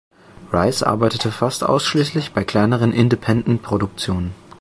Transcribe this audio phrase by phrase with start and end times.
[0.51, 4.33] Rice arbeitete fast ausschließlich bei kleineren Independent-Produktionen.